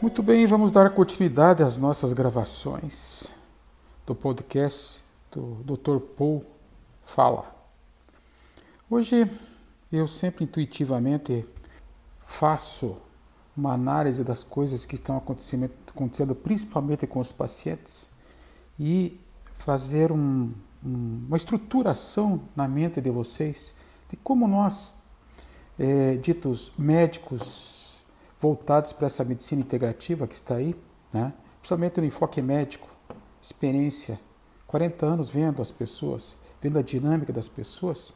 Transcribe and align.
Muito 0.00 0.22
bem, 0.22 0.46
vamos 0.46 0.70
dar 0.70 0.90
continuidade 0.90 1.62
às 1.62 1.78
nossas 1.78 2.12
gravações 2.12 3.32
do 4.06 4.14
podcast 4.14 5.02
do 5.30 5.56
Dr. 5.64 5.98
Paul 5.98 6.44
Fala. 7.02 7.54
Hoje 8.90 9.30
eu 9.92 10.06
sempre 10.08 10.44
intuitivamente 10.44 11.46
faço 12.26 12.96
uma 13.56 13.72
análise 13.72 14.24
das 14.24 14.42
coisas 14.42 14.84
que 14.84 14.94
estão 14.94 15.16
acontecendo, 15.16 16.34
principalmente 16.34 17.06
com 17.06 17.20
os 17.20 17.32
pacientes 17.32 18.08
e 18.78 19.18
fazer 19.54 20.10
um, 20.12 20.50
uma 20.82 21.36
estruturação 21.36 22.42
na 22.54 22.66
mente 22.66 23.00
de 23.00 23.10
vocês 23.10 23.74
de 24.10 24.16
como 24.16 24.46
nós, 24.46 24.94
é, 25.78 26.16
ditos 26.16 26.72
médicos, 26.76 27.73
voltados 28.44 28.92
para 28.92 29.06
essa 29.06 29.24
medicina 29.24 29.62
integrativa 29.62 30.26
que 30.26 30.34
está 30.34 30.56
aí, 30.56 30.76
né? 31.10 31.32
principalmente 31.60 31.98
no 31.98 32.06
enfoque 32.06 32.42
médico, 32.42 32.86
experiência, 33.40 34.20
40 34.66 35.06
anos 35.06 35.30
vendo 35.30 35.62
as 35.62 35.72
pessoas, 35.72 36.36
vendo 36.60 36.78
a 36.78 36.82
dinâmica 36.82 37.32
das 37.32 37.48
pessoas, 37.48 38.12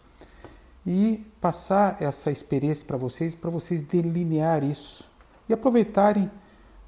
e 0.86 1.24
passar 1.40 1.96
essa 2.02 2.30
experiência 2.30 2.86
para 2.86 2.98
vocês, 2.98 3.34
para 3.34 3.48
vocês 3.48 3.82
delinear 3.82 4.62
isso 4.62 5.10
e 5.48 5.54
aproveitarem 5.54 6.30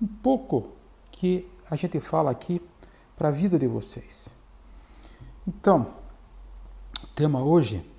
um 0.02 0.06
pouco 0.06 0.72
que 1.10 1.48
a 1.70 1.76
gente 1.76 1.98
fala 1.98 2.30
aqui 2.30 2.60
para 3.16 3.28
a 3.28 3.30
vida 3.30 3.58
de 3.58 3.66
vocês. 3.66 4.34
Então, 5.48 5.94
o 7.02 7.06
tema 7.14 7.42
hoje, 7.42 7.90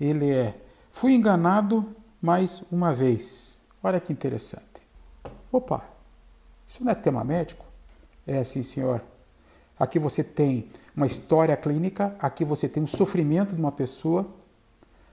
ele 0.00 0.30
é 0.30 0.58
Fui 0.90 1.12
enganado 1.12 1.94
mais 2.22 2.64
uma 2.72 2.94
vez. 2.94 3.58
Olha 3.82 4.00
que 4.00 4.10
interessante. 4.10 4.75
Opa, 5.50 5.84
isso 6.66 6.84
não 6.84 6.92
é 6.92 6.94
tema 6.94 7.22
médico? 7.24 7.64
É 8.26 8.42
sim, 8.42 8.62
senhor. 8.62 9.02
Aqui 9.78 9.98
você 9.98 10.24
tem 10.24 10.68
uma 10.96 11.06
história 11.06 11.56
clínica, 11.56 12.16
aqui 12.18 12.44
você 12.44 12.68
tem 12.68 12.82
um 12.82 12.86
sofrimento 12.86 13.54
de 13.54 13.60
uma 13.60 13.72
pessoa, 13.72 14.26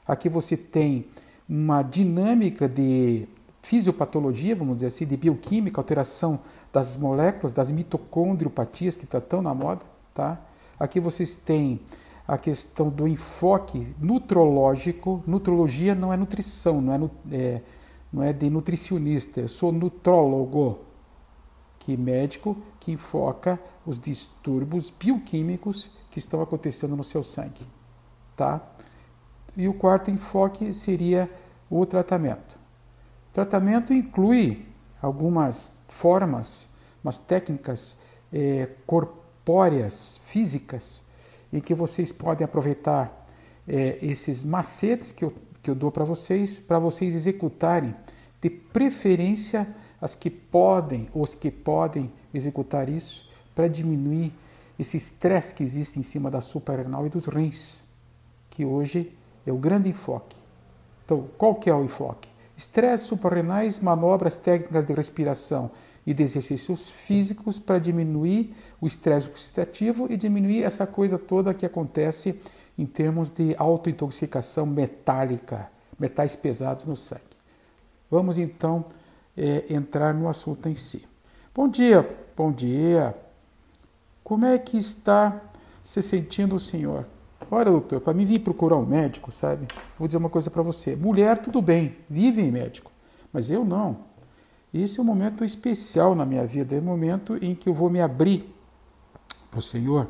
aqui 0.07 0.29
você 0.29 0.55
tem 0.55 1.05
uma 1.47 1.83
dinâmica 1.83 2.67
de 2.67 3.27
fisiopatologia, 3.61 4.55
vamos 4.55 4.75
dizer 4.75 4.87
assim, 4.87 5.05
de 5.05 5.17
bioquímica, 5.17 5.79
alteração 5.79 6.39
das 6.71 6.97
moléculas, 6.97 7.53
das 7.53 7.69
mitocondriopatias 7.69 8.97
que 8.97 9.05
está 9.05 9.21
tão 9.21 9.41
na 9.41 9.53
moda, 9.53 9.81
tá? 10.13 10.39
Aqui 10.79 10.99
vocês 10.99 11.37
têm 11.37 11.79
a 12.27 12.37
questão 12.37 12.89
do 12.89 13.07
enfoque 13.07 13.93
nutrológico. 13.99 15.23
Nutrologia 15.27 15.93
não 15.93 16.11
é 16.11 16.17
nutrição, 16.17 16.81
não 16.81 17.11
é, 17.31 17.35
é 17.35 17.61
não 18.13 18.21
é 18.21 18.31
de 18.31 18.47
nutricionista, 18.47 19.41
eu 19.41 19.47
sou 19.47 19.71
nutrólogo, 19.71 20.81
que 21.79 21.97
médico 21.97 22.55
que 22.79 22.91
enfoca 22.91 23.59
os 23.85 23.99
distúrbios 23.99 24.91
bioquímicos 24.91 25.89
que 26.11 26.19
estão 26.19 26.39
acontecendo 26.39 26.95
no 26.95 27.03
seu 27.03 27.23
sangue, 27.23 27.67
tá? 28.35 28.61
E 29.57 29.67
o 29.67 29.73
quarto 29.73 30.11
enfoque 30.11 30.71
seria 30.71 31.29
o 31.69 31.85
tratamento. 31.85 32.57
O 33.31 33.33
tratamento 33.33 33.91
inclui 33.91 34.65
algumas 35.01 35.73
formas, 35.87 36.67
umas 37.03 37.17
técnicas 37.17 37.97
é, 38.31 38.69
corpóreas, 38.85 40.19
físicas, 40.23 41.03
em 41.51 41.59
que 41.59 41.73
vocês 41.73 42.11
podem 42.11 42.45
aproveitar 42.45 43.27
é, 43.67 43.97
esses 44.01 44.43
macetes 44.43 45.11
que 45.11 45.25
eu 45.25 45.33
que 45.63 45.71
eu 45.71 45.75
dou 45.75 45.89
para 45.89 46.03
vocês, 46.03 46.59
para 46.59 46.77
vocês 46.77 47.15
executarem, 47.15 47.95
de 48.41 48.49
preferência 48.49 49.65
as 50.01 50.13
que 50.13 50.29
podem, 50.29 51.07
os 51.15 51.33
que 51.33 51.49
podem 51.49 52.11
executar 52.33 52.89
isso, 52.89 53.29
para 53.55 53.69
diminuir 53.69 54.33
esse 54.77 54.97
estresse 54.97 55.53
que 55.53 55.63
existe 55.63 55.97
em 55.97 56.03
cima 56.03 56.29
da 56.29 56.41
suprarrenal 56.41 57.05
e 57.05 57.09
dos 57.09 57.27
rins, 57.27 57.85
que 58.49 58.65
hoje 58.65 59.15
é 59.47 59.51
o 59.53 59.57
grande 59.57 59.87
enfoque. 59.87 60.35
Então, 61.05 61.29
qual 61.37 61.55
que 61.55 61.69
é 61.69 61.73
o 61.73 61.85
enfoque? 61.85 62.27
Estresse 62.57 63.05
suprarrenais, 63.05 63.79
manobras 63.79 64.35
técnicas 64.35 64.85
de 64.85 64.93
respiração 64.93 65.71
e 66.05 66.13
de 66.13 66.23
exercícios 66.23 66.89
físicos 66.89 67.57
para 67.57 67.79
diminuir 67.79 68.53
o 68.81 68.87
estresse 68.87 69.29
oxidativo 69.29 70.07
e 70.09 70.17
diminuir 70.17 70.63
essa 70.63 70.85
coisa 70.85 71.17
toda 71.17 71.53
que 71.53 71.65
acontece 71.65 72.41
em 72.77 72.85
termos 72.85 73.29
de 73.29 73.55
autointoxicação 73.57 74.65
metálica, 74.65 75.69
metais 75.99 76.35
pesados 76.35 76.85
no 76.85 76.95
sangue. 76.95 77.21
Vamos 78.09 78.37
então 78.37 78.85
é, 79.37 79.65
entrar 79.73 80.13
no 80.13 80.27
assunto 80.27 80.67
em 80.69 80.75
si. 80.75 81.07
Bom 81.53 81.67
dia, 81.67 82.07
bom 82.35 82.51
dia. 82.51 83.15
Como 84.23 84.45
é 84.45 84.57
que 84.57 84.77
está 84.77 85.41
se 85.83 86.01
sentindo 86.01 86.55
o 86.55 86.59
senhor? 86.59 87.05
Olha, 87.51 87.65
doutor, 87.65 88.01
para 88.01 88.13
mim 88.13 88.25
vir 88.25 88.39
procurar 88.39 88.77
um 88.77 88.85
médico, 88.85 89.31
sabe? 89.31 89.67
Vou 89.97 90.07
dizer 90.07 90.17
uma 90.17 90.29
coisa 90.29 90.49
para 90.49 90.63
você. 90.63 90.95
Mulher, 90.95 91.37
tudo 91.37 91.61
bem, 91.61 91.97
vive 92.09 92.41
em 92.41 92.51
médico, 92.51 92.91
mas 93.31 93.51
eu 93.51 93.63
não. 93.63 93.97
Esse 94.73 94.99
é 94.99 95.03
um 95.03 95.05
momento 95.05 95.45
especial 95.45 96.15
na 96.15 96.25
minha 96.25 96.47
vida, 96.47 96.75
é 96.75 96.79
um 96.79 96.83
momento 96.83 97.37
em 97.43 97.53
que 97.53 97.69
eu 97.69 97.73
vou 97.73 97.91
me 97.91 98.01
abrir 98.01 98.51
para 99.51 99.59
o 99.59 99.61
Senhor. 99.61 100.09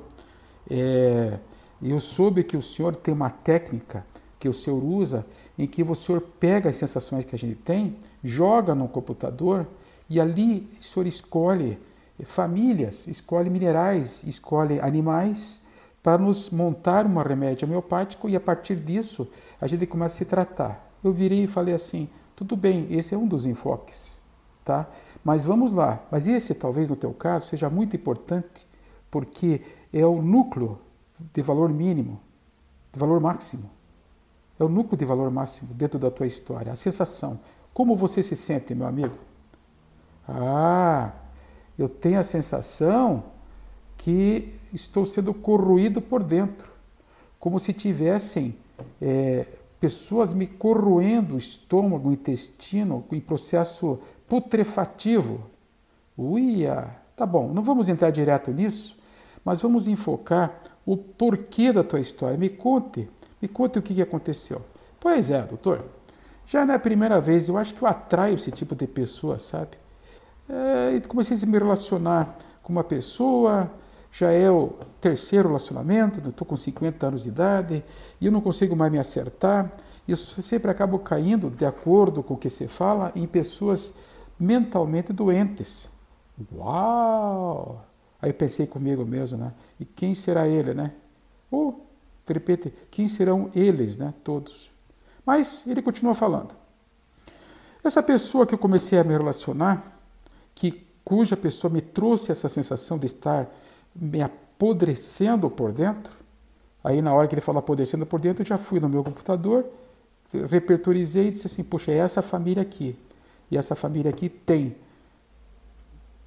É, 0.70 1.38
e 1.84 1.92
eu 1.92 2.00
soube 2.00 2.44
que 2.44 2.56
o 2.56 2.62
Senhor 2.62 2.96
tem 2.96 3.14
uma 3.14 3.30
técnica 3.30 4.06
que 4.40 4.48
o 4.48 4.54
Senhor 4.54 4.84
usa 4.84 5.26
em 5.58 5.68
que 5.68 5.84
o 5.84 5.94
Senhor 5.96 6.22
pega 6.22 6.70
as 6.70 6.78
sensações 6.78 7.26
que 7.26 7.36
a 7.36 7.40
gente 7.40 7.56
tem, 7.56 7.98
joga 8.24 8.74
no 8.74 8.88
computador 8.88 9.68
e 10.10 10.20
ali 10.20 10.70
o 10.80 10.84
Senhor 10.84 11.06
escolhe 11.06 11.78
famílias, 12.24 13.06
escolhe 13.08 13.50
minerais, 13.50 14.24
escolhe 14.26 14.80
animais 14.80 15.62
para 16.02 16.18
nos 16.18 16.50
montar 16.50 17.06
um 17.06 17.22
remédio 17.22 17.68
homeopático 17.68 18.30
e 18.30 18.36
a 18.36 18.40
partir 18.40 18.80
disso 18.80 19.28
a 19.60 19.68
gente 19.68 19.86
começa 19.86 20.16
a 20.16 20.18
se 20.20 20.26
tratar. 20.26 20.90
Eu 21.04 21.12
virei 21.12 21.44
e 21.44 21.48
falei 21.48 21.74
assim: 21.74 22.10
tudo 22.36 22.56
bem, 22.56 22.88
esse 22.90 23.14
é 23.14 23.18
um 23.18 23.28
dos 23.28 23.46
enfoques, 23.46 24.22
tá? 24.64 24.90
Mas 25.24 25.46
vamos 25.46 25.72
lá. 25.72 26.02
Mas 26.12 26.28
esse 26.28 26.54
talvez 26.54 26.90
no 26.90 26.96
teu 26.96 27.14
caso 27.14 27.48
seja 27.48 27.70
muito 27.70 27.96
importante 27.96 28.68
porque 29.10 29.62
é 29.94 30.06
o 30.06 30.22
núcleo 30.22 30.80
de 31.34 31.42
valor 31.42 31.70
mínimo, 31.70 32.20
de 32.92 33.00
valor 33.00 33.20
máximo. 33.20 33.70
É 34.60 34.64
o 34.64 34.70
núcleo 34.70 34.98
de 34.98 35.06
valor 35.06 35.32
máximo 35.32 35.74
dentro 35.74 35.98
da 36.00 36.12
tua 36.12 36.28
história, 36.28 36.72
a 36.72 36.76
sensação. 36.76 37.40
Como 37.74 37.96
você 37.96 38.22
se 38.22 38.36
sente, 38.36 38.76
meu 38.76 38.88
amigo? 38.88 39.16
Ah, 40.28 41.12
eu 41.78 41.90
tenho 41.90 42.20
a 42.20 42.24
sensação 42.24 43.24
que 43.98 44.54
estou 44.74 45.06
sendo 45.06 45.34
corroído 45.34 46.02
por 46.02 46.24
dentro, 46.24 46.72
como 47.40 47.60
se 47.60 47.74
tivessem 47.74 48.56
é, 49.02 49.48
pessoas 49.80 50.34
me 50.34 50.48
corroendo 50.48 51.36
o 51.36 51.38
estômago, 51.38 52.10
o 52.10 52.14
intestino, 52.14 53.04
em 53.12 53.20
processo 53.20 54.00
putrefativo. 54.28 55.42
Uia, 56.18 56.96
tá 57.16 57.26
bom, 57.26 57.52
não 57.52 57.64
vamos 57.64 57.90
entrar 57.90 58.12
direto 58.12 58.52
nisso, 58.52 58.98
mas 59.44 59.62
vamos 59.62 59.88
enfocar 59.88 60.62
o 60.86 60.98
porquê 60.98 61.72
da 61.72 61.84
tua 61.84 62.00
história. 62.00 62.38
Me 62.38 62.50
conte, 62.50 63.10
me 63.42 63.48
conte 63.48 63.80
o 63.80 63.82
que 63.82 64.02
aconteceu. 64.02 64.62
Pois 65.00 65.32
é, 65.32 65.42
doutor, 65.42 65.86
já 66.46 66.66
não 66.66 66.74
é 66.74 66.78
primeira 66.78 67.20
vez, 67.20 67.48
eu 67.48 67.58
acho 67.58 67.74
que 67.74 67.82
eu 67.82 67.88
atraio 67.88 68.36
esse 68.36 68.52
tipo 68.52 68.76
de 68.76 68.88
pessoa, 68.88 69.40
sabe? 69.40 69.78
É, 70.50 71.00
comecei 71.08 71.38
a 71.42 71.46
me 71.46 71.58
relacionar 71.58 72.38
com 72.62 72.72
uma 72.74 72.84
pessoa, 72.84 73.72
já 74.12 74.32
é 74.32 74.50
o 74.50 74.74
terceiro 75.02 75.50
relacionamento, 75.50 76.28
estou 76.28 76.46
com 76.46 76.56
50 76.56 77.08
anos 77.08 77.24
de 77.24 77.30
idade 77.30 77.84
e 78.22 78.26
eu 78.26 78.32
não 78.32 78.42
consigo 78.42 78.76
mais 78.76 78.92
me 78.92 79.00
acertar. 79.00 79.72
E 80.08 80.12
eu 80.12 80.18
sempre 80.18 80.70
acabo 80.70 81.00
caindo, 81.00 81.50
de 81.50 81.66
acordo 81.66 82.22
com 82.22 82.34
o 82.34 82.38
que 82.38 82.50
se 82.50 82.68
fala, 82.68 83.12
em 83.16 83.26
pessoas 83.26 83.94
mentalmente 84.38 85.14
doentes. 85.14 85.90
Uau! 86.54 87.86
Aí 88.24 88.32
pensei 88.32 88.66
comigo 88.66 89.06
mesmo, 89.06 89.38
né? 89.38 89.52
E 89.78 89.84
quem 89.84 90.16
será 90.16 90.48
ele, 90.48 90.74
né? 90.74 90.94
Ou, 91.52 91.86
de 92.26 92.32
repente, 92.32 92.74
quem 92.90 93.06
serão 93.06 93.52
eles, 93.54 93.98
né? 93.98 94.14
Todos. 94.24 94.72
Mas 95.26 95.68
ele 95.68 95.82
continua 95.82 96.14
falando. 96.14 96.56
Essa 97.84 98.02
pessoa 98.02 98.48
que 98.48 98.54
eu 98.54 98.58
comecei 98.58 98.98
a 98.98 99.04
me 99.04 99.12
relacionar, 99.12 100.00
que 100.56 100.88
cuja 101.04 101.36
pessoa 101.36 101.70
me 101.70 101.82
trouxe 101.82 102.32
essa 102.32 102.48
sensação 102.48 102.98
de 102.98 103.08
estar 103.08 103.54
me 103.94 104.22
apodrecendo 104.22 105.50
por 105.50 105.74
dentro, 105.74 106.14
aí 106.82 107.02
na 107.02 107.14
hora 107.14 107.28
que 107.28 107.36
ele 107.36 107.42
falou 107.42 107.60
apodrecendo 107.60 108.06
por 108.06 108.22
dentro, 108.22 108.42
eu 108.42 108.48
já 108.48 108.58
fui 108.58 108.80
no 108.80 108.88
meu 108.88 109.04
computador, 109.04 109.66
repertorizei 110.50 111.28
e 111.28 111.32
disse 111.32 111.48
assim, 111.48 111.62
poxa, 111.62 111.92
é 111.92 111.98
essa 111.98 112.22
família 112.22 112.64
aqui. 112.64 112.98
E 113.52 113.58
essa 113.58 113.76
família 113.76 114.12
aqui 114.12 114.30
tem 114.30 114.78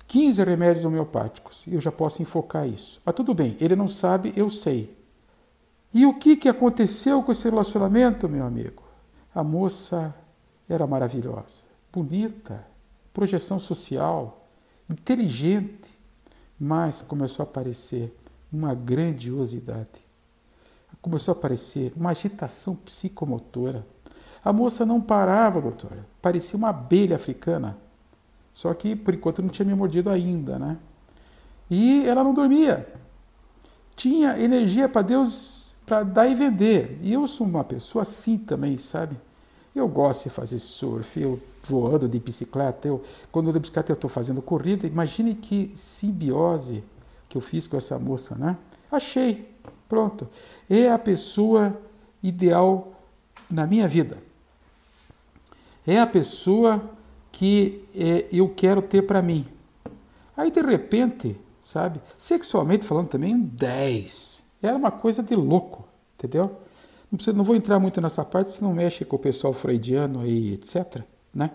15 0.06 0.44
remédios 0.44 0.84
homeopáticos. 0.84 1.64
Eu 1.66 1.80
já 1.80 1.90
posso 1.90 2.22
enfocar 2.22 2.66
isso. 2.68 3.00
Mas 3.04 3.14
tudo 3.14 3.34
bem, 3.34 3.56
ele 3.60 3.76
não 3.76 3.88
sabe, 3.88 4.32
eu 4.36 4.48
sei. 4.48 4.96
E 5.92 6.04
o 6.04 6.14
que, 6.14 6.36
que 6.36 6.48
aconteceu 6.48 7.22
com 7.22 7.32
esse 7.32 7.48
relacionamento, 7.48 8.28
meu 8.28 8.44
amigo? 8.44 8.82
A 9.34 9.42
moça 9.42 10.14
era 10.68 10.86
maravilhosa, 10.86 11.60
bonita, 11.92 12.64
projeção 13.12 13.58
social. 13.58 14.42
inteligente, 14.88 15.90
mas 16.58 17.02
começou 17.02 17.42
a 17.42 17.48
aparecer 17.48 18.16
uma 18.52 18.74
grandiosidade. 18.74 20.06
Começou 21.02 21.32
a 21.32 21.36
aparecer 21.36 21.92
uma 21.96 22.10
agitação 22.10 22.74
psicomotora. 22.74 23.86
A 24.44 24.52
moça 24.52 24.84
não 24.86 25.00
parava, 25.00 25.60
doutora. 25.60 26.06
Parecia 26.20 26.56
uma 26.56 26.70
abelha 26.70 27.16
africana. 27.16 27.76
Só 28.56 28.72
que, 28.72 28.96
por 28.96 29.12
enquanto, 29.12 29.42
não 29.42 29.50
tinha 29.50 29.66
me 29.66 29.74
mordido 29.74 30.08
ainda, 30.08 30.58
né? 30.58 30.78
E 31.70 32.08
ela 32.08 32.24
não 32.24 32.32
dormia. 32.32 32.90
Tinha 33.94 34.40
energia 34.40 34.88
para 34.88 35.02
Deus 35.02 35.74
para 35.84 36.02
dar 36.02 36.26
e 36.26 36.34
vender. 36.34 36.98
E 37.02 37.12
eu 37.12 37.26
sou 37.26 37.46
uma 37.46 37.62
pessoa 37.62 38.00
assim 38.00 38.38
também, 38.38 38.78
sabe? 38.78 39.14
Eu 39.74 39.86
gosto 39.86 40.24
de 40.24 40.30
fazer 40.30 40.58
surf, 40.58 41.20
eu 41.20 41.38
voando 41.64 42.08
de 42.08 42.18
bicicleta, 42.18 42.88
eu, 42.88 43.04
quando 43.30 43.48
eu 43.48 43.52
de 43.52 43.58
bicicleta 43.58 43.92
eu 43.92 43.94
estou 43.94 44.08
fazendo 44.08 44.40
corrida. 44.40 44.86
Imagine 44.86 45.34
que 45.34 45.70
simbiose 45.74 46.82
que 47.28 47.36
eu 47.36 47.42
fiz 47.42 47.66
com 47.66 47.76
essa 47.76 47.98
moça, 47.98 48.36
né? 48.36 48.56
Achei, 48.90 49.54
pronto. 49.86 50.26
É 50.70 50.90
a 50.90 50.98
pessoa 50.98 51.78
ideal 52.22 52.94
na 53.50 53.66
minha 53.66 53.86
vida. 53.86 54.16
É 55.86 56.00
a 56.00 56.06
pessoa 56.06 56.95
que 57.36 57.84
é, 57.94 58.24
eu 58.32 58.48
quero 58.48 58.80
ter 58.80 59.02
para 59.02 59.20
mim. 59.20 59.44
Aí 60.34 60.50
de 60.50 60.62
repente, 60.62 61.38
sabe, 61.60 62.00
sexualmente 62.16 62.86
falando 62.86 63.08
também, 63.08 63.38
10. 63.38 64.42
Era 64.62 64.74
uma 64.74 64.90
coisa 64.90 65.22
de 65.22 65.34
louco, 65.34 65.86
entendeu? 66.14 66.44
Não, 67.12 67.16
precisa, 67.16 67.36
não 67.36 67.44
vou 67.44 67.54
entrar 67.54 67.78
muito 67.78 68.00
nessa 68.00 68.24
parte, 68.24 68.52
se 68.52 68.62
não 68.62 68.72
mexe 68.72 69.04
com 69.04 69.16
o 69.16 69.18
pessoal 69.18 69.52
freudiano 69.52 70.20
aí, 70.20 70.54
etc. 70.54 71.02
Né? 71.34 71.50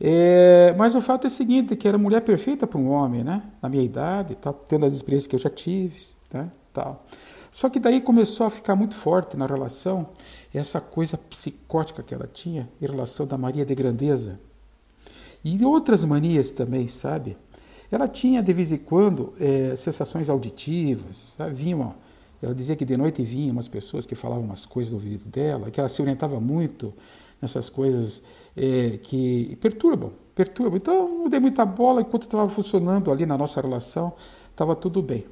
É, 0.00 0.74
mas 0.76 0.96
o 0.96 1.00
fato 1.00 1.24
é 1.24 1.28
o 1.28 1.30
seguinte, 1.30 1.76
que 1.76 1.86
era 1.86 1.96
mulher 1.96 2.22
perfeita 2.22 2.66
para 2.66 2.78
um 2.78 2.90
homem, 2.90 3.22
né? 3.22 3.40
Na 3.62 3.68
minha 3.68 3.84
idade, 3.84 4.34
tal, 4.34 4.52
tendo 4.52 4.84
as 4.84 4.92
experiências 4.92 5.28
que 5.28 5.36
eu 5.36 5.40
já 5.40 5.48
tive, 5.48 6.02
né? 6.32 6.50
Tal. 6.72 7.06
Só 7.52 7.68
que 7.68 7.78
daí 7.78 8.00
começou 8.00 8.46
a 8.46 8.50
ficar 8.50 8.74
muito 8.74 8.96
forte 8.96 9.36
na 9.36 9.46
relação 9.46 10.08
essa 10.52 10.80
coisa 10.80 11.16
psicótica 11.16 12.02
que 12.02 12.12
ela 12.12 12.26
tinha 12.26 12.68
em 12.82 12.86
relação 12.86 13.26
da 13.26 13.38
Maria 13.38 13.64
de 13.64 13.76
Grandeza. 13.76 14.40
E 15.44 15.62
outras 15.64 16.04
manias 16.04 16.50
também, 16.50 16.88
sabe? 16.88 17.36
Ela 17.90 18.08
tinha 18.08 18.42
de 18.42 18.52
vez 18.52 18.72
em 18.72 18.78
quando 18.78 19.34
é, 19.38 19.76
sensações 19.76 20.30
auditivas, 20.30 21.34
sabe? 21.36 21.54
Vinham, 21.54 21.94
ela 22.42 22.54
dizia 22.54 22.74
que 22.74 22.84
de 22.84 22.96
noite 22.96 23.22
vinham 23.22 23.52
umas 23.52 23.68
pessoas 23.68 24.06
que 24.06 24.14
falavam 24.14 24.44
umas 24.44 24.64
coisas 24.64 24.92
no 24.92 24.98
ouvido 24.98 25.26
dela, 25.26 25.70
que 25.70 25.78
ela 25.78 25.88
se 25.88 26.00
orientava 26.00 26.40
muito 26.40 26.94
nessas 27.40 27.68
coisas 27.68 28.22
é, 28.56 28.98
que 29.02 29.56
perturbam, 29.60 30.12
perturbam. 30.34 30.76
Então, 30.76 31.06
não 31.06 31.28
dei 31.28 31.38
muita 31.38 31.64
bola 31.64 32.00
enquanto 32.00 32.22
estava 32.22 32.48
funcionando 32.48 33.12
ali 33.12 33.26
na 33.26 33.36
nossa 33.36 33.60
relação, 33.60 34.14
estava 34.50 34.74
tudo 34.74 35.02
bem. 35.02 35.26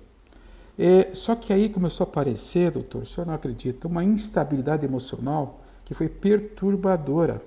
É, 0.78 1.10
só 1.14 1.34
que 1.34 1.52
aí 1.52 1.68
começou 1.68 2.04
a 2.04 2.08
aparecer, 2.08 2.70
doutor, 2.70 3.02
o 3.02 3.06
senhor 3.06 3.26
não 3.26 3.34
acredita, 3.34 3.88
uma 3.88 4.04
instabilidade 4.04 4.84
emocional 4.84 5.60
que 5.84 5.94
foi 5.94 6.08
perturbadora. 6.08 7.42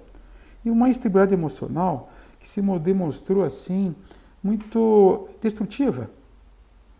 E 0.63 0.69
uma 0.69 0.89
instabilidade 0.89 1.33
emocional 1.33 2.09
que 2.45 2.49
se 2.49 2.61
demonstrou 2.79 3.43
assim, 3.43 3.95
muito 4.43 5.27
destrutiva. 5.41 6.11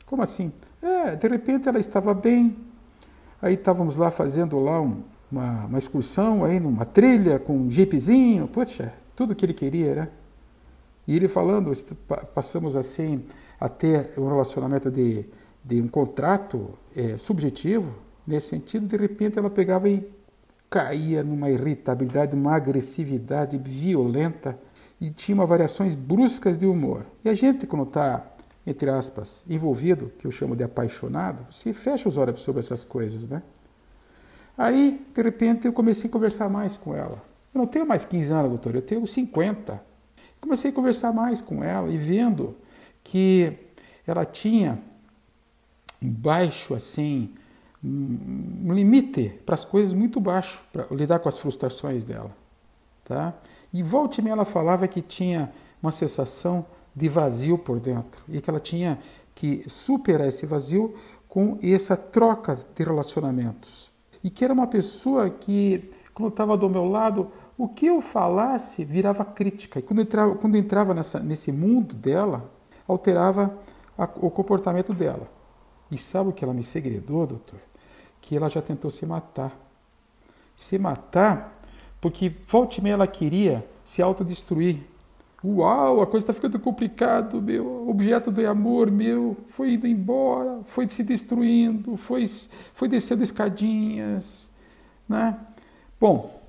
Como 0.04 0.24
assim? 0.24 0.52
É, 0.82 1.16
de 1.16 1.28
repente 1.28 1.70
ela 1.70 1.80
estava 1.80 2.16
bem, 2.16 2.58
aí 3.40 3.54
estávamos 3.54 3.96
lá 3.96 4.10
fazendo 4.10 4.60
lá 4.60 4.82
um, 4.82 5.04
uma, 5.32 5.66
uma 5.66 5.78
excursão 5.78 6.44
aí 6.44 6.60
numa 6.60 6.84
trilha 6.84 7.38
com 7.38 7.56
um 7.56 7.70
jeepzinho, 7.70 8.48
poxa, 8.48 8.92
tudo 9.16 9.36
que 9.36 9.46
ele 9.46 9.54
queria, 9.54 9.94
né? 9.94 10.10
E 11.08 11.16
ele 11.16 11.28
falando, 11.28 11.72
passamos 12.34 12.76
assim 12.76 13.24
a 13.60 13.70
ter 13.70 14.14
um 14.18 14.28
relacionamento 14.28 14.90
de, 14.90 15.26
de 15.64 15.80
um 15.80 15.88
contrato 15.88 16.72
é, 16.96 17.20
subjetivo, 17.20 17.94
nesse 18.26 18.48
sentido, 18.48 18.88
de 18.88 18.98
repente 18.98 19.38
ela 19.38 19.52
pegava 19.52 19.88
e 19.88 20.10
caía 20.68 21.24
numa 21.24 21.52
irritabilidade, 21.52 22.36
uma 22.36 22.56
agressividade 22.56 23.60
violenta 23.60 24.58
e 25.00 25.10
tinha 25.10 25.46
variações 25.46 25.96
bruscas 25.96 26.58
de 26.58 26.66
humor. 26.66 27.06
E 27.24 27.30
a 27.30 27.34
gente, 27.34 27.68
quando 27.68 27.84
está, 27.84 28.26
entre 28.66 28.90
aspas, 28.90 29.44
envolvido, 29.48 30.12
que 30.18 30.26
eu 30.26 30.32
chamo 30.32 30.56
de 30.56 30.64
apaixonado, 30.64 31.46
se 31.54 31.74
fecha 31.74 32.08
os 32.08 32.18
olhos 32.18 32.42
sobre 32.42 32.60
essas 32.60 32.84
coisas, 32.84 33.28
né? 33.28 33.44
Aí, 34.58 35.06
de 35.14 35.22
repente, 35.22 35.66
eu 35.66 35.74
comecei 35.74 36.10
a 36.10 36.14
conversar 36.14 36.50
mais 36.50 36.78
com 36.78 36.96
ela. 36.96 37.22
Eu 37.54 37.60
não 37.60 37.68
tenho 37.68 37.86
mais 37.86 38.06
15 38.06 38.34
anos, 38.34 38.50
doutor, 38.52 38.76
eu 38.76 38.82
tenho 38.82 39.06
50. 39.06 39.82
Comecei 40.40 40.72
a 40.72 40.74
conversar 40.74 41.12
mais 41.12 41.42
com 41.42 41.64
ela 41.64 41.90
e 41.90 41.98
vendo 41.98 42.56
que 43.04 43.58
ela 44.08 44.26
tinha 44.26 44.80
baixo, 46.02 46.74
assim, 46.74 47.34
um 47.84 48.74
limite 48.74 49.30
para 49.46 49.56
as 49.56 49.66
coisas 49.66 49.94
muito 49.94 50.20
baixo, 50.20 50.64
para 50.72 50.86
lidar 50.92 51.20
com 51.20 51.30
as 51.30 51.38
frustrações 51.38 52.04
dela. 52.04 52.36
Tá? 53.04 53.34
E 53.76 53.84
volte 53.84 54.22
e 54.22 54.30
ela 54.30 54.46
falava 54.46 54.88
que 54.88 55.02
tinha 55.02 55.52
uma 55.84 55.92
sensação 55.92 56.66
de 56.96 57.10
vazio 57.10 57.58
por 57.58 57.78
dentro 57.78 58.24
e 58.30 58.40
que 58.40 58.50
ela 58.50 58.60
tinha 58.60 58.98
que 59.36 59.66
superar 59.68 60.30
esse 60.30 60.46
vazio 60.46 60.96
com 61.28 61.60
essa 61.62 61.98
troca 61.98 62.58
de 62.74 62.84
relacionamentos 62.86 63.94
e 64.24 64.30
que 64.30 64.46
era 64.46 64.54
uma 64.54 64.66
pessoa 64.66 65.30
que, 65.30 65.92
quando 66.14 66.30
estava 66.30 66.56
do 66.56 66.70
meu 66.70 66.86
lado, 66.86 67.30
o 67.58 67.68
que 67.68 67.88
eu 67.88 68.00
falasse 68.00 68.86
virava 68.86 69.26
crítica. 69.26 69.78
E 69.78 69.84
quando 69.84 70.02
entrava, 70.02 70.36
quando 70.36 70.56
entrava 70.56 70.94
nessa, 70.96 71.20
nesse 71.20 71.52
mundo 71.52 71.94
dela, 71.94 72.50
alterava 72.88 73.56
a, 73.98 74.06
o 74.16 74.32
comportamento 74.32 74.94
dela. 74.94 75.30
E 75.92 75.98
sabe 75.98 76.30
o 76.30 76.34
que 76.34 76.44
ela 76.44 76.56
me 76.56 76.64
segredou, 76.64 77.28
doutor? 77.28 77.60
Que 78.22 78.38
ela 78.38 78.50
já 78.50 78.62
tentou 78.62 78.90
se 78.90 79.06
matar. 79.06 79.52
Se 80.56 80.80
matar 80.80 81.55
porque 82.06 82.32
volta 82.48 82.80
e 82.80 82.84
meia 82.84 82.94
ela 82.94 83.08
queria 83.08 83.66
se 83.84 84.00
autodestruir. 84.00 84.78
Uau, 85.44 86.02
a 86.02 86.06
coisa 86.06 86.26
está 86.26 86.34
ficando 86.34 86.60
complicada, 86.60 87.42
meu 87.42 87.90
objeto 87.90 88.30
do 88.30 88.48
amor, 88.48 88.92
meu, 88.92 89.36
foi 89.48 89.74
indo 89.74 89.88
embora, 89.88 90.60
foi 90.66 90.88
se 90.88 91.02
destruindo, 91.02 91.98
foi, 91.98 92.24
foi 92.76 92.88
descendo 92.88 93.24
escadinhas, 93.24 94.52
né? 95.10 95.36
Bom, 96.00 96.44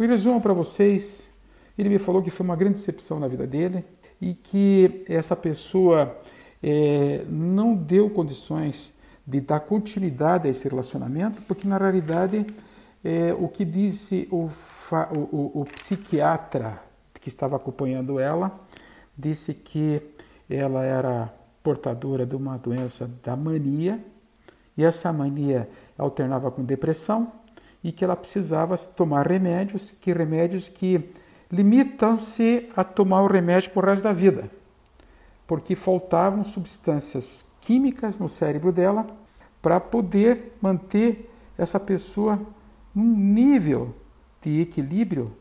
em 0.00 0.06
resumo 0.06 0.40
para 0.40 0.54
vocês, 0.54 1.28
ele 1.76 1.90
me 1.90 1.98
falou 1.98 2.22
que 2.22 2.30
foi 2.30 2.46
uma 2.46 2.56
grande 2.56 2.78
decepção 2.78 3.20
na 3.20 3.28
vida 3.28 3.46
dele 3.46 3.84
e 4.18 4.32
que 4.32 5.04
essa 5.06 5.36
pessoa 5.36 6.18
é, 6.62 7.22
não 7.28 7.74
deu 7.74 8.08
condições 8.08 8.94
de 9.26 9.42
dar 9.42 9.60
continuidade 9.60 10.48
a 10.48 10.50
esse 10.50 10.66
relacionamento, 10.66 11.42
porque 11.42 11.68
na 11.68 11.76
realidade 11.76 12.46
é, 13.04 13.34
o 13.38 13.48
que 13.48 13.64
disse 13.64 14.28
o, 14.30 14.48
o, 15.10 15.60
o, 15.60 15.64
psiquiatra 15.64 16.80
que 17.20 17.28
estava 17.28 17.56
acompanhando 17.56 18.18
ela, 18.18 18.50
disse 19.16 19.54
que 19.54 20.00
ela 20.48 20.84
era 20.84 21.32
portadora 21.62 22.26
de 22.26 22.34
uma 22.34 22.56
doença 22.56 23.10
da 23.22 23.36
mania, 23.36 24.04
e 24.76 24.84
essa 24.84 25.12
mania 25.12 25.68
alternava 25.98 26.50
com 26.50 26.64
depressão, 26.64 27.32
e 27.82 27.90
que 27.90 28.04
ela 28.04 28.16
precisava 28.16 28.76
tomar 28.76 29.26
remédios, 29.26 29.90
que 29.90 30.12
remédios 30.12 30.68
que 30.68 31.12
limitam-se 31.50 32.70
a 32.76 32.82
tomar 32.82 33.22
o 33.22 33.26
remédio 33.26 33.70
por 33.72 33.84
resto 33.84 34.04
da 34.04 34.12
vida, 34.12 34.48
porque 35.46 35.74
faltavam 35.76 36.42
substâncias 36.42 37.44
químicas 37.60 38.18
no 38.18 38.28
cérebro 38.28 38.72
dela 38.72 39.06
para 39.60 39.78
poder 39.78 40.56
manter 40.60 41.30
essa 41.58 41.78
pessoa 41.78 42.40
num 42.94 43.16
nível 43.16 43.94
de 44.40 44.60
equilíbrio 44.60 45.32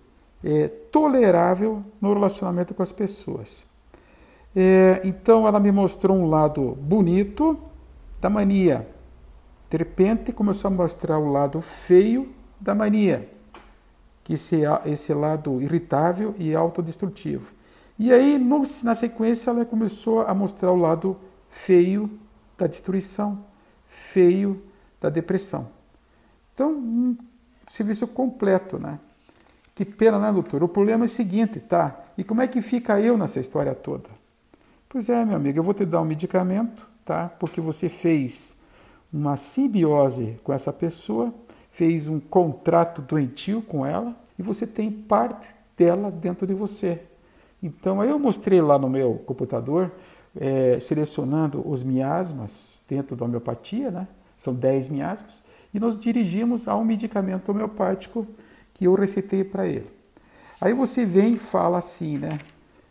é, 0.44 0.68
tolerável 0.68 1.84
no 2.00 2.14
relacionamento 2.14 2.74
com 2.74 2.84
as 2.84 2.92
pessoas. 2.92 3.64
É, 4.56 5.02
então 5.04 5.48
ela 5.48 5.60
me 5.60 5.72
mostrou 5.72 6.18
um 6.18 6.30
lado 6.30 6.78
bonito 6.82 7.58
da 8.20 8.30
mania. 8.30 8.88
De 9.70 9.78
repente 9.78 10.32
começou 10.32 10.68
a 10.68 10.72
mostrar 10.72 11.18
o 11.18 11.32
lado 11.32 11.62
feio 11.62 12.30
da 12.60 12.76
mania, 12.76 13.30
que 14.24 14.34
esse, 14.34 14.62
esse 14.86 15.14
lado 15.14 15.62
irritável 15.62 16.36
e 16.38 16.54
autodestrutivo. 16.54 17.52
E 17.98 18.12
aí, 18.12 18.38
no, 18.38 18.64
na 18.84 18.96
sequência, 18.96 19.52
ela 19.52 19.64
começou 19.64 20.22
a 20.22 20.34
mostrar 20.34 20.72
o 20.72 20.76
lado 20.76 21.18
feio 21.50 22.10
da 22.58 22.68
destruição, 22.68 23.46
feio 23.86 24.62
da 25.00 25.10
depressão. 25.10 25.70
Então, 26.54 26.72
um 26.72 27.18
serviço 27.72 28.06
completo, 28.08 28.78
né? 28.78 29.00
Que 29.74 29.86
pena, 29.86 30.20
né, 30.20 30.32
doutor? 30.32 30.62
O 30.62 30.68
problema 30.68 31.06
é 31.06 31.08
o 31.08 31.10
seguinte, 31.10 31.60
tá? 31.60 31.98
E 32.18 32.24
como 32.24 32.42
é 32.42 32.48
que 32.48 32.62
fica 32.62 33.00
eu 33.00 33.18
nessa 33.18 33.40
história 33.40 33.74
toda? 33.74 34.10
Pois 34.90 35.08
é, 35.08 35.24
meu 35.24 35.38
amigo, 35.38 35.60
eu 35.60 35.64
vou 35.64 35.74
te 35.74 35.86
dar 35.86 36.02
um 36.02 36.06
medicamento, 36.06 36.86
tá? 37.06 37.30
Porque 37.40 37.62
você 37.62 37.88
fez 37.88 38.54
uma 39.12 39.38
simbiose 39.38 40.36
com 40.44 40.52
essa 40.52 40.74
pessoa, 40.74 41.34
fez 41.70 42.10
um 42.10 42.20
contrato 42.20 43.02
doentio 43.02 43.62
com 43.62 43.86
ela 43.86 44.14
e 44.38 44.44
você 44.44 44.68
tem 44.68 44.92
parte 44.92 45.48
dela 45.78 46.12
dentro 46.12 46.46
de 46.46 46.54
você. 46.54 47.02
Então, 47.64 48.02
aí 48.02 48.10
eu 48.10 48.20
mostrei 48.20 48.62
lá 48.62 48.78
no 48.78 48.90
meu 48.90 49.16
computador 49.26 49.92
é, 50.36 50.78
selecionando 50.78 51.66
os 51.66 51.84
miasmas 51.84 52.82
dentro 52.88 53.16
da 53.16 53.24
homeopatia, 53.24 53.90
né? 53.90 54.08
são 54.36 54.54
10 54.54 54.90
miasmas, 54.90 55.42
e 55.74 55.80
nos 55.80 55.98
dirigimos 55.98 56.68
a 56.68 56.76
um 56.76 56.84
medicamento 56.84 57.50
homeopático 57.50 58.28
que 58.74 58.86
eu 58.86 58.94
recetei 58.94 59.44
para 59.44 59.68
ele. 59.68 59.88
Aí 60.60 60.74
você 60.74 61.06
vem 61.06 61.34
e 61.34 61.38
fala 61.38 61.78
assim, 61.78 62.18
né? 62.18 62.40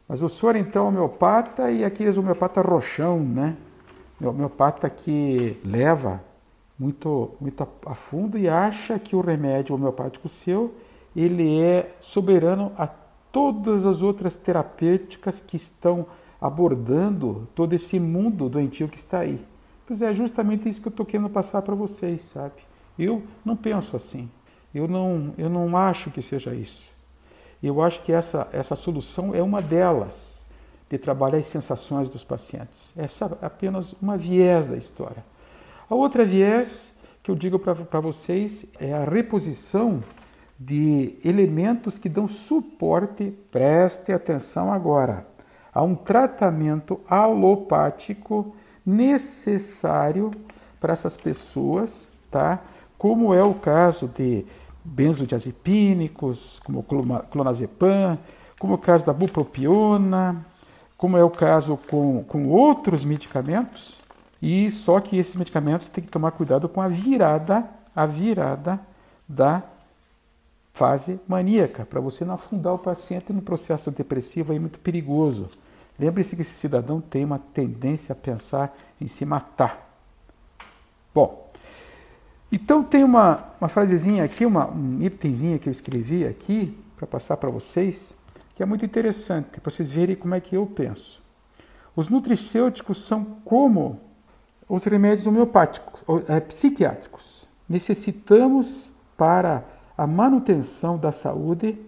Mas 0.09 0.23
o 0.23 0.29
senhor 0.29 0.57
então 0.57 0.87
é 0.87 0.89
homeopata 0.89 1.71
e 1.71 1.85
aqueles 1.85 2.19
homeopata 2.19 2.61
roxão, 2.61 3.21
né? 3.21 3.57
Homeopata 4.21 4.91
que 4.91 5.57
leva 5.65 6.21
muito, 6.79 7.31
muito 7.41 7.67
a 7.87 7.95
fundo 7.95 8.37
e 8.37 8.49
acha 8.49 8.99
que 8.99 9.15
o 9.15 9.21
remédio 9.21 9.75
homeopático 9.75 10.29
seu 10.29 10.75
ele 11.15 11.61
é 11.61 11.95
soberano 12.01 12.73
a 12.77 12.87
todas 12.87 13.87
as 13.87 14.03
outras 14.03 14.37
terapêuticas 14.37 15.41
que 15.41 15.57
estão 15.57 16.07
abordando 16.41 17.49
todo 17.55 17.73
esse 17.73 18.01
mundo 18.01 18.49
doentio 18.49 18.89
que 18.89 18.97
está 18.97 19.21
aí. 19.21 19.45
Pois 19.87 20.03
é 20.03 20.13
justamente 20.13 20.69
isso 20.69 20.81
que 20.81 20.89
eu 20.89 20.91
estou 20.91 21.05
querendo 21.05 21.29
passar 21.29 21.63
para 21.63 21.75
vocês, 21.75 22.23
sabe? 22.23 22.55
Eu 23.01 23.23
não 23.45 23.57
penso 23.57 23.97
assim. 23.97 24.31
Eu 24.75 24.87
não, 24.87 25.35
eu 25.37 25.49
não 25.49 25.77
acho 25.77 26.11
que 26.11 26.23
seja 26.23 26.55
isso. 26.55 26.93
Eu 27.63 27.83
acho 27.83 28.03
que 28.03 28.13
essa, 28.13 28.49
essa 28.53 28.77
solução 28.77 29.35
é 29.35 29.43
uma 29.43 29.61
delas, 29.61 30.45
de 30.89 30.99
trabalhar 30.99 31.39
as 31.39 31.47
sensações 31.47 32.09
dos 32.09 32.25
pacientes. 32.25 32.91
Essa 32.97 33.39
é 33.41 33.47
apenas 33.47 33.93
uma 34.03 34.17
viés 34.17 34.67
da 34.67 34.77
história. 34.77 35.25
A 35.89 35.95
outra 35.95 36.25
viés 36.25 36.95
que 37.23 37.31
eu 37.31 37.35
digo 37.35 37.59
para 37.59 38.01
vocês 38.01 38.67
é 38.79 38.93
a 38.93 39.05
reposição 39.05 40.03
de 40.59 41.17
elementos 41.25 41.97
que 41.97 42.09
dão 42.09 42.27
suporte, 42.27 43.31
preste 43.51 44.13
atenção 44.13 44.73
agora, 44.73 45.27
a 45.73 45.83
um 45.83 45.95
tratamento 45.95 47.01
alopático 47.09 48.55
necessário 48.85 50.31
para 50.81 50.93
essas 50.93 51.17
pessoas, 51.17 52.11
tá? 52.31 52.63
Como 53.01 53.33
é 53.33 53.43
o 53.43 53.55
caso 53.55 54.09
de 54.09 54.45
benzodiazepínicos, 54.85 56.61
como 56.63 56.83
clonazepam, 56.83 58.19
como 58.59 58.75
é 58.75 58.77
o 58.77 58.79
caso 58.79 59.07
da 59.07 59.13
bupropiona, 59.15 60.45
como 60.99 61.17
é 61.17 61.25
o 61.25 61.31
caso 61.31 61.79
com, 61.89 62.23
com 62.25 62.49
outros 62.49 63.03
medicamentos, 63.03 64.03
e 64.43 64.71
só 64.71 65.01
que 65.01 65.17
esses 65.17 65.35
medicamentos 65.35 65.89
tem 65.89 66.05
que 66.05 66.11
tomar 66.11 66.33
cuidado 66.33 66.69
com 66.69 66.83
a 66.83 66.89
virada, 66.89 67.67
a 67.97 68.05
virada 68.05 68.79
da 69.27 69.63
fase 70.75 71.19
maníaca, 71.27 71.87
para 71.87 72.03
você 72.03 72.23
não 72.23 72.35
afundar 72.35 72.75
o 72.75 72.79
paciente 72.79 73.33
no 73.33 73.41
processo 73.41 73.91
depressivo 73.91 74.53
aí 74.53 74.59
muito 74.59 74.79
perigoso. 74.79 75.49
Lembre-se 75.99 76.37
que 76.37 76.43
esse 76.43 76.55
cidadão 76.55 77.01
tem 77.01 77.25
uma 77.25 77.39
tendência 77.39 78.13
a 78.13 78.17
pensar 78.17 78.77
em 79.01 79.07
se 79.07 79.25
matar. 79.25 79.89
Bom, 81.15 81.50
então 82.53 82.83
tem 82.83 83.05
uma, 83.05 83.45
uma 83.61 83.69
frasezinha 83.69 84.25
aqui, 84.25 84.45
uma, 84.45 84.71
um 84.71 85.03
itemzinho 85.03 85.59
que 85.59 85.69
eu 85.69 85.71
escrevi 85.71 86.27
aqui 86.27 86.77
para 86.97 87.07
passar 87.07 87.37
para 87.37 87.49
vocês, 87.49 88.15
que 88.55 88.63
é 88.63 88.67
muito 88.67 88.85
interessante, 88.85 89.61
para 89.61 89.71
vocês 89.71 89.91
verem 89.91 90.17
como 90.17 90.35
é 90.35 90.41
que 90.41 90.57
eu 90.57 90.67
penso. 90.67 91.23
Os 91.95 92.09
nutricêuticos 92.09 93.03
são 93.03 93.25
como 93.45 94.01
os 94.69 94.85
remédios 94.85 95.27
homeopáticos, 95.27 96.03
é, 96.29 96.41
psiquiátricos. 96.41 97.49
Necessitamos 97.69 98.91
para 99.17 99.65
a 99.97 100.07
manutenção 100.07 100.97
da 100.97 101.13
saúde 101.13 101.79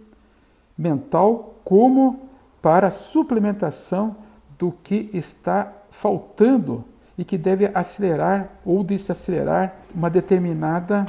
mental 0.77 1.61
como 1.65 2.29
para 2.61 2.89
a 2.89 2.91
suplementação 2.91 4.17
do 4.59 4.71
que 4.71 5.11
está 5.13 5.73
faltando 5.91 6.85
e 7.17 7.25
que 7.25 7.37
deve 7.37 7.71
acelerar 7.75 8.51
ou 8.65 8.83
desacelerar 8.83 9.75
uma 9.95 10.09
determinada 10.09 11.05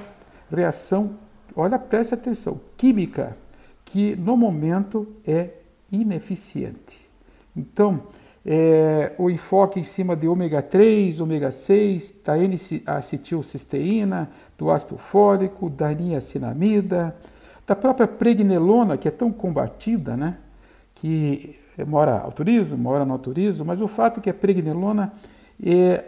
reação, 0.51 1.11
olha, 1.55 1.79
preste 1.79 2.13
atenção, 2.13 2.59
química, 2.75 3.37
que 3.85 4.15
no 4.15 4.35
momento 4.35 5.07
é 5.25 5.49
ineficiente. 5.91 7.07
Então, 7.55 8.03
é, 8.45 9.13
o 9.17 9.29
enfoque 9.29 9.79
em 9.79 9.83
cima 9.83 10.15
de 10.15 10.27
ômega 10.27 10.61
3, 10.61 11.21
ômega 11.21 11.51
6, 11.51 12.15
da 12.25 12.37
N-acetilcisteína, 12.37 14.29
do 14.57 14.69
ácido 14.69 14.97
fólico, 14.97 15.69
da 15.69 15.93
niacinamida, 15.93 17.15
da 17.65 17.75
própria 17.75 18.07
pregnelona, 18.07 18.97
que 18.97 19.07
é 19.07 19.11
tão 19.11 19.31
combatida, 19.31 20.17
né? 20.17 20.37
que 20.95 21.59
mora 21.87 22.19
autorizo, 22.19 22.77
mora 22.77 23.05
não 23.05 23.13
autorizo, 23.13 23.65
mas 23.65 23.81
o 23.81 23.87
fato 23.87 24.19
é 24.19 24.23
que 24.23 24.29
a 24.29 24.33
pregnelona 24.33 25.13
é 25.63 26.05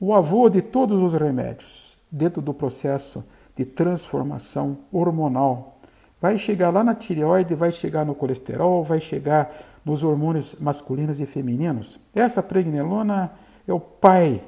o 0.00 0.14
avô 0.14 0.48
de 0.48 0.62
todos 0.62 1.00
os 1.00 1.12
remédios 1.14 1.96
dentro 2.10 2.40
do 2.40 2.54
processo 2.54 3.24
de 3.54 3.64
transformação 3.64 4.78
hormonal. 4.92 5.78
Vai 6.20 6.38
chegar 6.38 6.70
lá 6.70 6.82
na 6.82 6.94
tireoide, 6.94 7.54
vai 7.54 7.70
chegar 7.70 8.04
no 8.04 8.14
colesterol, 8.14 8.82
vai 8.82 9.00
chegar 9.00 9.54
nos 9.84 10.02
hormônios 10.02 10.56
masculinos 10.58 11.20
e 11.20 11.26
femininos. 11.26 12.00
Essa 12.14 12.42
pregnelona 12.42 13.32
é 13.66 13.72
o 13.72 13.80
pai, 13.80 14.42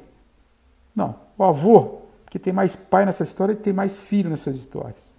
não, 0.94 1.14
o 1.36 1.44
avô, 1.44 2.00
que 2.30 2.38
tem 2.38 2.52
mais 2.52 2.74
pai 2.74 3.06
nessa 3.06 3.22
história 3.22 3.52
e 3.52 3.56
tem 3.56 3.72
mais 3.72 3.96
filho 3.96 4.30
nessas 4.30 4.56
histórias. 4.56 5.10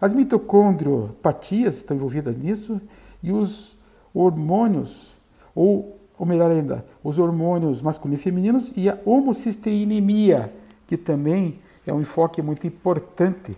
As 0.00 0.14
mitocondriopatias 0.14 1.76
estão 1.76 1.96
envolvidas 1.96 2.36
nisso 2.36 2.80
e 3.22 3.32
os 3.32 3.76
hormônios, 4.12 5.16
ou, 5.54 5.98
ou 6.18 6.26
melhor 6.26 6.50
ainda, 6.50 6.84
os 7.02 7.18
hormônios 7.18 7.82
masculinos 7.82 8.20
e 8.20 8.24
femininos 8.24 8.72
e 8.76 8.88
a 8.88 8.98
homocisteinemia, 9.04 10.52
que 10.86 10.96
também 10.96 11.60
é 11.86 11.92
um 11.92 12.00
enfoque 12.00 12.40
muito 12.40 12.66
importante 12.66 13.56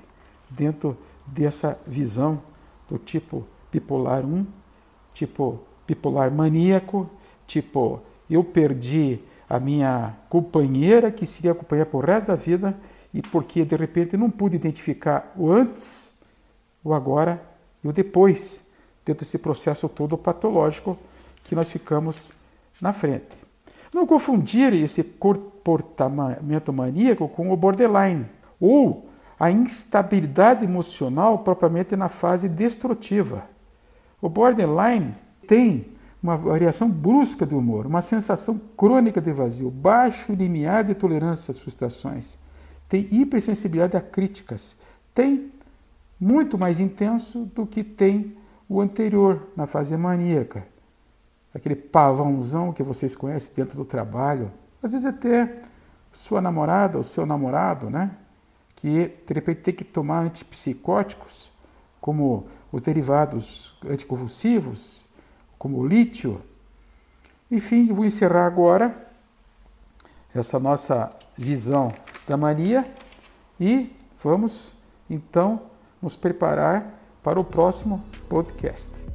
dentro 0.49 0.97
dessa 1.27 1.79
visão 1.87 2.41
do 2.89 2.99
tipo 2.99 3.47
bipolar 3.71 4.25
1, 4.25 4.47
tipo 5.13 5.61
bipolar 5.87 6.33
maníaco, 6.33 7.09
tipo, 7.47 8.01
eu 8.29 8.43
perdi 8.43 9.19
a 9.49 9.61
minha 9.61 10.17
companheira, 10.29 11.11
que 11.11 11.25
seria 11.25 11.53
a 11.53 11.55
companheira 11.55 11.89
por 11.89 12.05
resto 12.05 12.29
da 12.29 12.35
vida, 12.35 12.77
e 13.15 13.23
porque 13.23 13.65
de 13.65 13.77
repente 13.77 14.17
não 14.17 14.31
pude 14.31 14.57
identificar 14.57 15.33
o 15.37 15.51
antes, 15.51 16.13
o 16.83 16.93
agora 16.93 17.41
e 17.83 17.89
o 17.89 17.93
depois, 17.93 18.63
dentro 19.05 19.25
desse 19.25 19.39
processo 19.39 19.89
todo 19.89 20.19
patológico 20.19 20.99
que 21.45 21.55
nós 21.55 21.71
ficamos 21.71 22.33
na 22.81 22.93
frente. 22.93 23.37
Não 23.93 24.07
confundir 24.07 24.73
esse 24.73 25.03
comportamento 25.03 26.73
maníaco 26.73 27.29
com 27.29 27.51
o 27.51 27.57
borderline, 27.57 28.27
ou 28.61 29.09
a 29.39 29.51
instabilidade 29.51 30.65
emocional 30.65 31.39
propriamente 31.39 31.95
na 31.95 32.09
fase 32.09 32.49
destrutiva. 32.49 33.45
O 34.21 34.29
borderline 34.29 35.15
tem 35.47 35.87
uma 36.23 36.37
variação 36.37 36.91
brusca 36.91 37.45
do 37.45 37.59
humor, 37.59 37.87
uma 37.87 38.03
sensação 38.03 38.61
crônica 38.77 39.21
de 39.21 39.31
vazio, 39.33 39.71
baixo 39.71 40.33
limiar 40.33 40.85
de 40.85 40.95
tolerância 40.95 41.53
às 41.53 41.59
frustrações, 41.59 42.37
tem 42.89 43.07
hipersensibilidade 43.11 43.97
a 43.97 44.01
críticas, 44.01 44.77
tem 45.15 45.53
muito 46.19 46.59
mais 46.59 46.81
intenso 46.81 47.45
do 47.55 47.67
que 47.67 47.85
tem 47.85 48.37
o 48.69 48.81
anterior, 48.81 49.49
na 49.55 49.67
fase 49.67 49.97
maníaca. 49.97 50.67
Aquele 51.57 51.75
pavãozão 51.75 52.71
que 52.71 52.83
vocês 52.83 53.17
conhecem 53.17 53.55
dentro 53.55 53.79
do 53.79 53.85
trabalho, 53.87 54.53
às 54.83 54.93
vezes 54.93 55.07
até 55.07 55.55
sua 56.13 56.39
namorada 56.39 56.99
ou 56.99 57.03
seu 57.03 57.25
namorado, 57.25 57.89
né? 57.89 58.11
Que 58.75 59.11
de 59.27 59.35
repente 59.35 59.63
tem 59.63 59.75
que 59.75 59.83
tomar 59.83 60.21
antipsicóticos, 60.21 61.51
como 61.99 62.47
os 62.71 62.83
derivados 62.83 63.79
anticonvulsivos, 63.89 65.07
como 65.59 65.79
o 65.79 65.87
lítio. 65.87 66.43
Enfim, 67.51 67.91
vou 67.91 68.05
encerrar 68.05 68.45
agora 68.45 69.09
essa 70.35 70.61
nossa 70.61 71.11
visão 71.39 71.95
da 72.29 72.37
mania 72.37 72.85
e 73.59 73.97
vamos 74.23 74.77
então 75.09 75.63
nos 76.03 76.17
preparar 76.17 77.01
para 77.23 77.41
o 77.41 77.45
próximo 77.45 78.05
podcast. 78.29 79.06